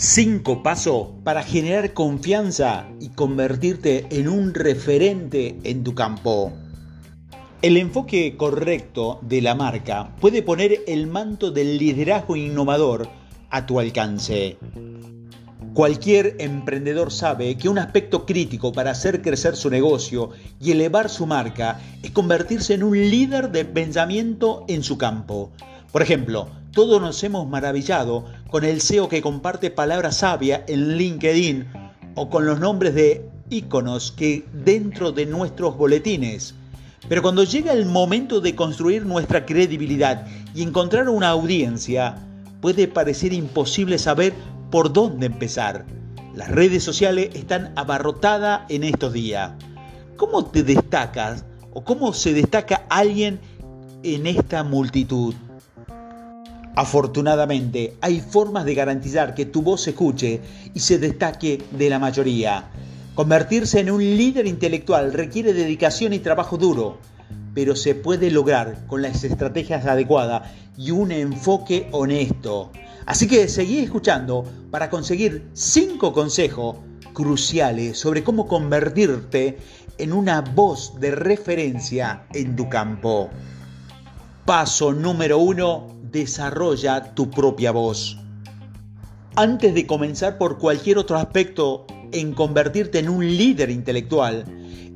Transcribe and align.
Cinco 0.00 0.62
pasos 0.62 1.08
para 1.24 1.42
generar 1.42 1.92
confianza 1.92 2.86
y 3.00 3.08
convertirte 3.08 4.06
en 4.10 4.28
un 4.28 4.54
referente 4.54 5.58
en 5.64 5.82
tu 5.82 5.96
campo. 5.96 6.52
El 7.62 7.76
enfoque 7.76 8.36
correcto 8.36 9.18
de 9.22 9.42
la 9.42 9.56
marca 9.56 10.14
puede 10.20 10.44
poner 10.44 10.82
el 10.86 11.08
manto 11.08 11.50
del 11.50 11.78
liderazgo 11.78 12.36
innovador 12.36 13.08
a 13.50 13.66
tu 13.66 13.80
alcance. 13.80 14.56
Cualquier 15.74 16.36
emprendedor 16.38 17.10
sabe 17.10 17.56
que 17.56 17.68
un 17.68 17.80
aspecto 17.80 18.24
crítico 18.24 18.70
para 18.70 18.92
hacer 18.92 19.20
crecer 19.20 19.56
su 19.56 19.68
negocio 19.68 20.30
y 20.60 20.70
elevar 20.70 21.08
su 21.08 21.26
marca 21.26 21.80
es 22.04 22.12
convertirse 22.12 22.74
en 22.74 22.84
un 22.84 22.96
líder 22.96 23.50
de 23.50 23.64
pensamiento 23.64 24.64
en 24.68 24.84
su 24.84 24.96
campo. 24.96 25.50
Por 25.90 26.02
ejemplo, 26.02 26.48
todos 26.72 27.00
nos 27.00 27.22
hemos 27.24 27.48
maravillado 27.48 28.26
con 28.50 28.64
el 28.64 28.80
SEO 28.80 29.08
que 29.08 29.22
comparte 29.22 29.70
palabras 29.70 30.18
sabias 30.18 30.62
en 30.68 30.96
LinkedIn 30.96 31.66
o 32.14 32.28
con 32.28 32.46
los 32.46 32.60
nombres 32.60 32.94
de 32.94 33.28
íconos 33.50 34.12
que 34.12 34.44
dentro 34.52 35.12
de 35.12 35.26
nuestros 35.26 35.76
boletines. 35.76 36.54
Pero 37.08 37.22
cuando 37.22 37.44
llega 37.44 37.72
el 37.72 37.86
momento 37.86 38.40
de 38.40 38.54
construir 38.54 39.06
nuestra 39.06 39.46
credibilidad 39.46 40.26
y 40.54 40.62
encontrar 40.62 41.08
una 41.08 41.30
audiencia, 41.30 42.16
puede 42.60 42.86
parecer 42.86 43.32
imposible 43.32 43.98
saber 43.98 44.34
por 44.70 44.92
dónde 44.92 45.26
empezar. 45.26 45.86
Las 46.34 46.50
redes 46.50 46.82
sociales 46.82 47.30
están 47.34 47.72
abarrotadas 47.76 48.62
en 48.68 48.84
estos 48.84 49.12
días. 49.12 49.52
¿Cómo 50.16 50.44
te 50.44 50.62
destacas 50.62 51.44
o 51.72 51.82
cómo 51.82 52.12
se 52.12 52.34
destaca 52.34 52.84
alguien 52.90 53.40
en 54.02 54.26
esta 54.26 54.64
multitud? 54.64 55.34
Afortunadamente, 56.78 57.96
hay 58.00 58.20
formas 58.20 58.64
de 58.64 58.72
garantizar 58.72 59.34
que 59.34 59.46
tu 59.46 59.62
voz 59.62 59.80
se 59.80 59.90
escuche 59.90 60.40
y 60.74 60.78
se 60.78 61.00
destaque 61.00 61.60
de 61.72 61.90
la 61.90 61.98
mayoría. 61.98 62.70
Convertirse 63.16 63.80
en 63.80 63.90
un 63.90 64.00
líder 64.00 64.46
intelectual 64.46 65.12
requiere 65.12 65.52
dedicación 65.52 66.12
y 66.12 66.20
trabajo 66.20 66.56
duro, 66.56 66.98
pero 67.52 67.74
se 67.74 67.96
puede 67.96 68.30
lograr 68.30 68.86
con 68.86 69.02
las 69.02 69.24
estrategias 69.24 69.86
adecuadas 69.86 70.52
y 70.76 70.92
un 70.92 71.10
enfoque 71.10 71.88
honesto. 71.90 72.70
Así 73.06 73.26
que 73.26 73.48
seguí 73.48 73.80
escuchando 73.80 74.44
para 74.70 74.88
conseguir 74.88 75.48
5 75.54 76.12
consejos 76.12 76.76
cruciales 77.12 77.98
sobre 77.98 78.22
cómo 78.22 78.46
convertirte 78.46 79.58
en 79.98 80.12
una 80.12 80.42
voz 80.42 80.92
de 81.00 81.10
referencia 81.10 82.28
en 82.32 82.54
tu 82.54 82.68
campo. 82.68 83.30
Paso 84.44 84.92
número 84.92 85.38
1 85.38 85.97
desarrolla 86.10 87.14
tu 87.14 87.30
propia 87.30 87.70
voz. 87.72 88.18
Antes 89.36 89.74
de 89.74 89.86
comenzar 89.86 90.38
por 90.38 90.58
cualquier 90.58 90.98
otro 90.98 91.16
aspecto 91.16 91.86
en 92.12 92.34
convertirte 92.34 92.98
en 92.98 93.08
un 93.08 93.24
líder 93.24 93.70
intelectual, 93.70 94.44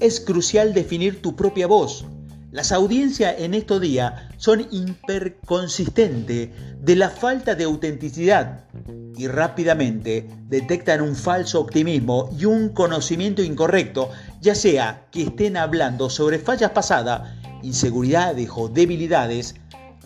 es 0.00 0.20
crucial 0.20 0.74
definir 0.74 1.22
tu 1.22 1.34
propia 1.34 1.66
voz. 1.66 2.04
Las 2.52 2.72
audiencias 2.72 3.36
en 3.38 3.54
estos 3.54 3.80
días 3.80 4.14
son 4.36 4.66
hiperconsistentes 4.70 6.50
de 6.80 6.96
la 6.96 7.10
falta 7.10 7.54
de 7.54 7.64
autenticidad 7.64 8.64
y 9.16 9.26
rápidamente 9.26 10.28
detectan 10.48 11.00
un 11.00 11.16
falso 11.16 11.60
optimismo 11.60 12.30
y 12.38 12.44
un 12.44 12.70
conocimiento 12.70 13.42
incorrecto, 13.42 14.10
ya 14.40 14.54
sea 14.54 15.06
que 15.10 15.22
estén 15.22 15.56
hablando 15.56 16.08
sobre 16.08 16.38
fallas 16.38 16.70
pasadas, 16.70 17.34
inseguridades 17.62 18.48
o 18.54 18.68
debilidades 18.68 19.54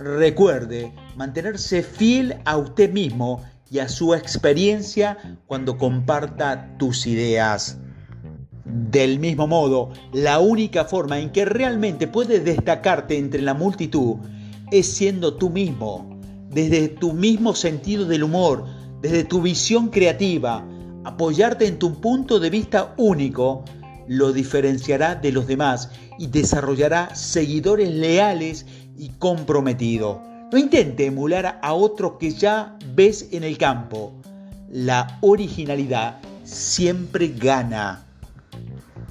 Recuerde 0.01 0.95
mantenerse 1.15 1.83
fiel 1.83 2.37
a 2.47 2.56
usted 2.56 2.91
mismo 2.91 3.43
y 3.70 3.81
a 3.81 3.89
su 3.91 4.15
experiencia 4.15 5.19
cuando 5.47 5.77
comparta 5.77 6.75
tus 6.79 7.06
ideas. 7.06 7.77
Del 8.65 9.19
mismo 9.19 9.47
modo, 9.47 9.91
la 10.15 10.41
única 10.41 10.87
forma 10.87 11.19
en 11.19 11.28
que 11.28 11.44
realmente 11.44 12.09
puedes 12.09 12.43
destacarte 12.47 13.19
entre 13.19 13.43
la 13.43 13.53
multitud 13.53 14.16
es 14.71 14.87
siendo 14.87 15.34
tú 15.34 15.50
mismo, 15.50 16.19
desde 16.49 16.89
tu 16.89 17.12
mismo 17.12 17.55
sentido 17.55 18.06
del 18.06 18.25
humor, 18.25 18.65
desde 19.03 19.25
tu 19.25 19.43
visión 19.43 19.89
creativa, 19.89 20.66
apoyarte 21.05 21.66
en 21.66 21.78
tu 21.78 22.00
punto 22.00 22.41
de 22.41 22.49
vista 22.49 22.94
único, 22.97 23.66
lo 24.09 24.33
diferenciará 24.33 25.15
de 25.15 25.31
los 25.31 25.47
demás 25.47 25.91
y 26.19 26.28
desarrollará 26.28 27.15
seguidores 27.15 27.91
leales 27.91 28.65
y 29.00 29.09
comprometido. 29.19 30.21
No 30.53 30.59
intente 30.59 31.06
emular 31.06 31.59
a 31.62 31.72
otro 31.72 32.19
que 32.19 32.33
ya 32.33 32.77
ves 32.94 33.28
en 33.33 33.44
el 33.44 33.56
campo. 33.56 34.12
La 34.71 35.19
originalidad 35.22 36.19
siempre 36.44 37.28
gana. 37.28 38.05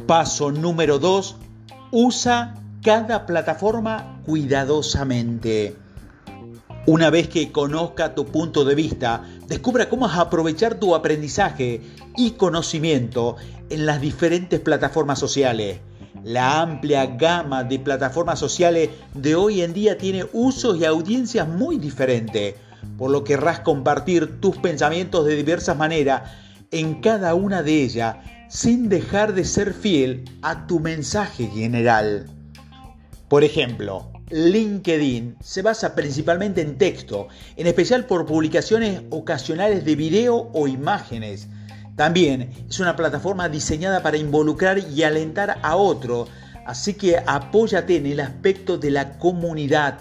Paso 0.05 0.51
número 0.51 0.99
2. 0.99 1.35
Usa 1.91 2.55
cada 2.83 3.25
plataforma 3.25 4.21
cuidadosamente. 4.27 5.75
Una 6.85 7.09
vez 7.09 7.27
que 7.27 7.51
conozca 7.51 8.13
tu 8.13 8.25
punto 8.25 8.65
de 8.65 8.75
vista, 8.75 9.23
descubra 9.47 9.89
cómo 9.89 10.05
aprovechar 10.05 10.75
tu 10.75 10.93
aprendizaje 10.93 11.81
y 12.15 12.31
conocimiento 12.31 13.37
en 13.71 13.87
las 13.87 13.99
diferentes 14.01 14.59
plataformas 14.59 15.17
sociales. 15.17 15.79
La 16.23 16.61
amplia 16.61 17.05
gama 17.05 17.63
de 17.63 17.79
plataformas 17.79 18.39
sociales 18.39 18.89
de 19.13 19.35
hoy 19.35 19.61
en 19.61 19.73
día 19.73 19.97
tiene 19.97 20.25
usos 20.33 20.77
y 20.77 20.85
audiencias 20.85 21.47
muy 21.47 21.77
diferentes, 21.77 22.55
por 22.97 23.11
lo 23.11 23.23
que 23.23 23.35
querrás 23.35 23.59
compartir 23.59 24.39
tus 24.39 24.57
pensamientos 24.57 25.25
de 25.25 25.35
diversas 25.35 25.77
maneras 25.77 26.31
en 26.71 27.01
cada 27.01 27.35
una 27.35 27.63
de 27.63 27.83
ellas 27.83 28.17
sin 28.49 28.89
dejar 28.89 29.33
de 29.33 29.45
ser 29.45 29.73
fiel 29.73 30.25
a 30.41 30.65
tu 30.67 30.79
mensaje 30.79 31.47
general. 31.47 32.25
Por 33.27 33.43
ejemplo, 33.43 34.11
LinkedIn 34.31 35.37
se 35.41 35.61
basa 35.61 35.95
principalmente 35.95 36.61
en 36.61 36.77
texto, 36.77 37.27
en 37.55 37.67
especial 37.67 38.05
por 38.05 38.25
publicaciones 38.25 39.03
ocasionales 39.11 39.85
de 39.85 39.95
video 39.95 40.49
o 40.53 40.67
imágenes 40.67 41.47
también 41.99 42.49
es 42.69 42.79
una 42.79 42.95
plataforma 42.95 43.49
diseñada 43.49 44.01
para 44.01 44.15
involucrar 44.15 44.79
y 44.79 45.03
alentar 45.03 45.59
a 45.61 45.75
otro, 45.75 46.29
así 46.65 46.93
que 46.93 47.17
apóyate 47.17 47.97
en 47.97 48.05
el 48.05 48.21
aspecto 48.21 48.77
de 48.77 48.89
la 48.89 49.17
comunidad. 49.17 49.99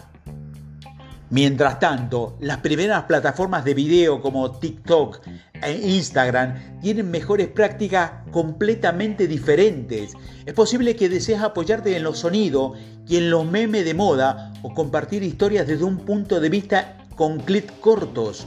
Mientras 1.30 1.80
tanto, 1.80 2.36
las 2.38 2.58
primeras 2.58 3.02
plataformas 3.06 3.64
de 3.64 3.74
video 3.74 4.22
como 4.22 4.60
TikTok 4.60 5.26
e 5.60 5.72
Instagram 5.72 6.78
tienen 6.80 7.10
mejores 7.10 7.48
prácticas 7.48 8.12
completamente 8.30 9.26
diferentes. 9.26 10.12
Es 10.46 10.54
posible 10.54 10.94
que 10.94 11.08
desees 11.08 11.40
apoyarte 11.40 11.96
en 11.96 12.04
los 12.04 12.20
sonidos 12.20 12.78
y 13.08 13.16
en 13.16 13.28
los 13.28 13.44
memes 13.44 13.84
de 13.84 13.94
moda 13.94 14.52
o 14.62 14.72
compartir 14.72 15.24
historias 15.24 15.66
desde 15.66 15.82
un 15.82 15.98
punto 15.98 16.38
de 16.38 16.48
vista 16.48 16.96
con 17.16 17.40
clics 17.40 17.72
cortos. 17.80 18.46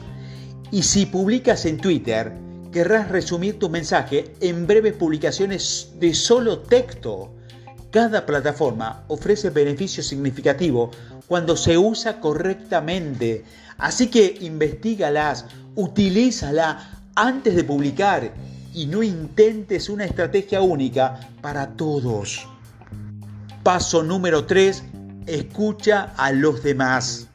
Y 0.72 0.84
si 0.84 1.06
publicas 1.06 1.66
en 1.66 1.80
Twitter, 1.80 2.32
querrás 2.72 3.10
resumir 3.10 3.60
tu 3.60 3.70
mensaje 3.70 4.34
en 4.40 4.66
breves 4.66 4.94
publicaciones 4.94 5.92
de 6.00 6.14
solo 6.14 6.60
texto. 6.60 7.32
Cada 7.92 8.26
plataforma 8.26 9.04
ofrece 9.08 9.50
beneficios 9.50 10.08
significativos 10.08 10.96
cuando 11.28 11.58
se 11.58 11.78
usa 11.78 12.20
correctamente, 12.20 13.44
así 13.78 14.08
que 14.08 14.38
investigalas, 14.42 15.46
utilízala 15.76 17.02
antes 17.16 17.56
de 17.56 17.64
publicar 17.64 18.32
y 18.74 18.86
no 18.86 19.04
intentes 19.04 19.90
una 19.90 20.06
estrategia 20.06 20.62
única 20.62 21.20
para 21.42 21.68
todos. 21.76 22.48
Paso 23.64 24.02
número 24.04 24.46
3. 24.46 24.84
Escucha 25.28 26.14
a 26.18 26.32
los 26.32 26.64
demás. 26.64 27.31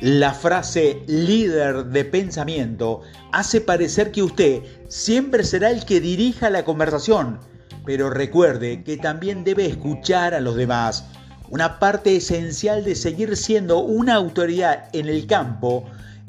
La 0.00 0.34
frase 0.34 1.02
líder 1.06 1.86
de 1.86 2.04
pensamiento 2.04 3.02
hace 3.30 3.60
parecer 3.60 4.10
que 4.10 4.24
usted 4.24 4.62
siempre 4.88 5.44
será 5.44 5.70
el 5.70 5.84
que 5.84 6.00
dirija 6.00 6.50
la 6.50 6.64
conversación, 6.64 7.38
pero 7.86 8.10
recuerde 8.10 8.82
que 8.82 8.96
también 8.96 9.44
debe 9.44 9.66
escuchar 9.66 10.34
a 10.34 10.40
los 10.40 10.56
demás. 10.56 11.04
Una 11.48 11.78
parte 11.78 12.16
esencial 12.16 12.84
de 12.84 12.96
seguir 12.96 13.36
siendo 13.36 13.78
una 13.78 14.14
autoridad 14.14 14.88
en 14.92 15.08
el 15.08 15.28
campo 15.28 15.84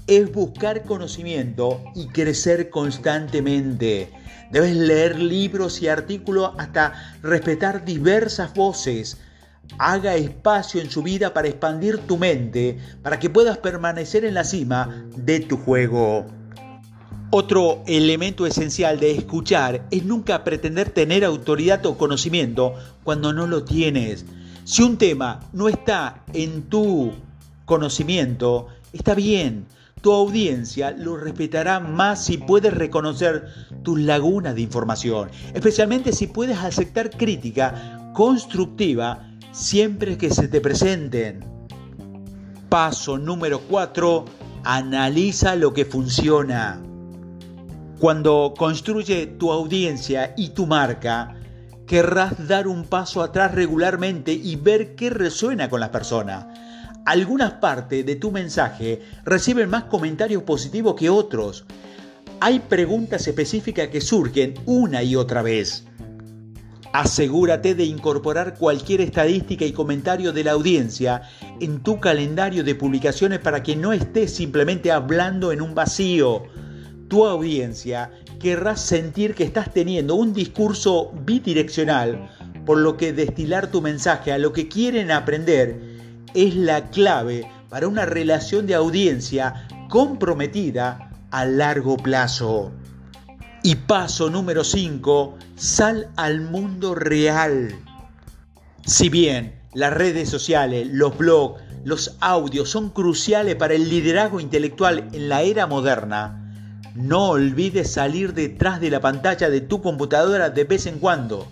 es 0.06 0.32
buscar 0.32 0.84
conocimiento 0.84 1.84
y 1.96 2.08
crecer 2.10 2.70
constantemente. 2.70 4.12
Debes 4.52 4.76
leer 4.76 5.18
libros 5.18 5.82
y 5.82 5.88
artículos 5.88 6.52
hasta 6.60 6.94
respetar 7.24 7.84
diversas 7.84 8.54
voces 8.54 9.18
Haga 9.78 10.16
espacio 10.16 10.82
en 10.82 10.90
su 10.90 11.04
vida 11.04 11.34
para 11.34 11.48
expandir 11.48 12.00
tu 12.00 12.18
mente, 12.18 12.78
para 13.02 13.20
que 13.20 13.30
puedas 13.30 13.58
permanecer 13.58 14.24
en 14.26 14.34
la 14.34 14.44
cima 14.44 15.06
de 15.18 15.42
tu 15.42 15.58
juego. 15.58 16.26
Otro 17.32 17.84
elemento 17.88 18.46
esencial 18.46 19.00
de 19.00 19.12
escuchar 19.12 19.86
es 19.92 20.06
nunca 20.06 20.44
pretender 20.44 20.92
tener 20.92 21.26
autoridad 21.26 21.86
o 21.86 21.98
conocimiento 21.98 22.76
cuando 23.04 23.34
no 23.34 23.48
lo 23.48 23.64
tienes. 23.64 24.26
Si 24.64 24.84
un 24.84 24.98
tema 24.98 25.42
no 25.52 25.68
está 25.68 26.24
en 26.34 26.64
tu 26.64 27.12
conocimiento, 27.66 28.68
está 28.94 29.16
bien. 29.16 29.66
tu 30.02 30.14
audiencia 30.14 30.92
lo 30.92 31.18
respetará 31.18 31.80
más 31.80 32.24
si 32.24 32.38
puedes 32.38 32.72
reconocer 32.72 33.48
tus 33.82 34.00
lagunas 34.00 34.54
de 34.54 34.62
información, 34.62 35.30
especialmente 35.56 36.14
si 36.14 36.28
puedes 36.28 36.60
aceptar 36.60 37.10
crítica 37.10 38.12
constructiva 38.14 39.25
siempre 39.56 40.18
que 40.18 40.30
se 40.30 40.48
te 40.48 40.62
presenten. 40.62 41.46
Paso 42.69 43.18
número 43.18 43.62
4. 43.62 44.25
Analiza 44.63 45.56
lo 45.56 45.74
que 45.74 45.86
funciona. 45.86 46.81
Cuando 48.00 48.54
construye 48.57 49.25
tu 49.25 49.52
audiencia 49.52 50.34
y 50.36 50.50
tu 50.50 50.68
marca, 50.68 51.36
querrás 51.88 52.48
dar 52.48 52.68
un 52.68 52.84
paso 52.84 53.22
atrás 53.22 53.56
regularmente 53.56 54.34
y 54.34 54.57
ver 54.57 54.96
qué 54.96 55.10
resuena 55.10 55.69
con 55.69 55.80
las 55.80 55.90
personas 55.90 56.46
algunas 57.06 57.54
partes 57.54 58.06
de 58.06 58.16
tu 58.16 58.31
mensaje 58.31 59.01
reciben 59.24 59.69
más 59.69 59.84
comentarios 59.84 60.44
positivos 60.44 60.96
que 60.96 61.10
otros. 61.10 61.66
Hay 62.42 62.60
preguntas 62.60 63.28
específicas 63.28 63.90
que 63.90 64.01
surgen 64.01 64.56
una 64.66 65.04
y 65.04 65.16
otra 65.16 65.42
vez. 65.42 65.86
Asegúrate 66.98 67.76
de 67.76 67.84
incorporar 67.84 68.58
cualquier 68.58 69.02
estadística 69.02 69.66
y 69.66 69.74
comentario 69.74 70.32
de 70.32 70.46
la 70.46 70.54
audiencia 70.54 71.24
en 71.60 71.84
tu 71.84 72.00
calendario 72.00 72.64
de 72.64 72.74
publicaciones 72.74 73.40
para 73.40 73.62
que 73.64 73.76
no 73.76 73.92
estés 73.92 74.34
simplemente 74.34 74.94
hablando 74.94 75.52
en 75.52 75.62
un 75.62 75.76
vacío. 75.76 76.44
Tu 77.10 77.26
audiencia 77.26 78.12
querrá 78.40 78.78
sentir 78.78 79.36
que 79.36 79.44
estás 79.44 79.74
teniendo 79.74 80.16
un 80.16 80.32
discurso 80.32 81.12
bidireccional, 81.26 82.30
por 82.66 82.78
lo 82.78 82.96
que 82.96 83.12
destilar 83.12 83.70
tu 83.70 83.82
mensaje 83.82 84.32
a 84.32 84.38
lo 84.38 84.54
que 84.54 84.70
quieren 84.70 85.12
aprender 85.12 85.78
es 86.34 86.56
la 86.56 86.92
clave 86.92 87.46
para 87.68 87.90
una 87.90 88.06
relación 88.06 88.68
de 88.68 88.76
audiencia 88.76 89.68
comprometida 89.90 91.12
a 91.30 91.44
largo 91.44 91.98
plazo. 91.98 92.72
Y 93.66 93.78
paso 93.78 94.30
número 94.30 94.64
5, 94.64 95.40
sal 95.56 96.12
al 96.18 96.40
mundo 96.40 96.94
real. 96.94 97.74
Si 98.86 99.10
bien 99.10 99.56
las 99.74 99.92
redes 99.92 100.30
sociales, 100.30 100.88
los 100.92 101.18
blogs, 101.18 101.64
los 101.84 102.16
audios 102.20 102.70
son 102.70 102.92
cruciales 102.92 103.56
para 103.56 103.74
el 103.74 103.90
liderazgo 103.90 104.40
intelectual 104.40 105.10
en 105.14 105.30
la 105.30 105.42
era 105.42 105.66
moderna, 105.66 106.84
no 106.94 107.30
olvides 107.30 107.92
salir 107.92 108.36
detrás 108.36 108.80
de 108.80 108.92
la 108.92 109.00
pantalla 109.00 109.50
de 109.50 109.62
tu 109.62 109.82
computadora 109.82 110.52
de 110.52 110.64
vez 110.66 110.86
en 110.86 111.00
cuando. 111.00 111.48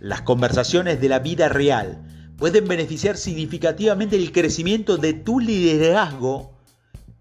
Las 0.00 0.20
conversaciones 0.20 1.00
de 1.00 1.08
la 1.08 1.20
vida 1.20 1.48
real, 1.48 2.02
pueden 2.36 2.68
beneficiar 2.68 3.16
significativamente 3.16 4.16
el 4.16 4.32
crecimiento 4.32 4.98
de 4.98 5.14
tu 5.14 5.40
liderazgo 5.40 6.52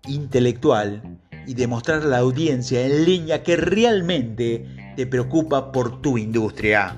intelectual 0.06 1.18
y 1.48 1.54
demostrar 1.54 2.04
a 2.04 2.06
la 2.06 2.20
audiencia 2.20 2.86
en 2.86 3.06
línea 3.06 3.42
que 3.42 3.56
realmente 3.56 4.94
te 4.96 5.08
preocupa 5.08 5.72
por 5.72 6.02
tu 6.02 6.18
industria. 6.18 6.98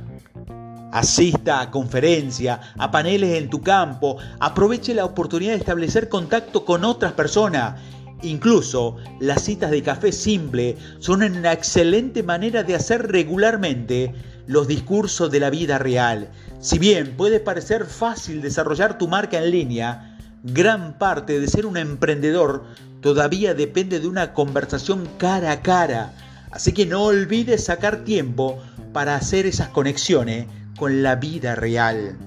Asista 0.91 1.61
a 1.61 1.69
conferencias, 1.69 2.59
a 2.77 2.89
paneles 2.89 3.37
en 3.37 3.49
tu 3.49 3.61
campo, 3.61 4.17
aproveche 4.39 4.95
la 4.95 5.05
oportunidad 5.05 5.51
de 5.51 5.59
establecer 5.59 6.09
contacto 6.09 6.65
con 6.65 6.83
otras 6.83 7.13
personas. 7.13 7.79
Incluso 8.23 8.97
las 9.19 9.43
citas 9.43 9.69
de 9.69 9.83
café 9.83 10.11
simple 10.11 10.75
son 10.97 11.21
una 11.21 11.53
excelente 11.53 12.23
manera 12.23 12.63
de 12.63 12.75
hacer 12.75 13.11
regularmente 13.11 14.13
los 14.47 14.67
discursos 14.67 15.29
de 15.29 15.39
la 15.39 15.51
vida 15.51 15.77
real. 15.77 16.31
Si 16.59 16.79
bien 16.79 17.15
puede 17.15 17.39
parecer 17.39 17.85
fácil 17.85 18.41
desarrollar 18.41 18.97
tu 18.97 19.07
marca 19.07 19.37
en 19.37 19.51
línea, 19.51 20.17
gran 20.43 20.97
parte 20.97 21.39
de 21.39 21.47
ser 21.47 21.67
un 21.67 21.77
emprendedor 21.77 22.63
todavía 23.01 23.53
depende 23.53 23.99
de 23.99 24.07
una 24.07 24.33
conversación 24.33 25.07
cara 25.17 25.51
a 25.51 25.61
cara. 25.61 26.13
Así 26.51 26.71
que 26.73 26.85
no 26.85 27.03
olvides 27.03 27.65
sacar 27.65 28.03
tiempo 28.03 28.61
para 28.93 29.15
hacer 29.15 29.45
esas 29.45 29.69
conexiones 29.69 30.47
con 30.77 31.03
la 31.03 31.15
vida 31.15 31.55
real. 31.55 32.17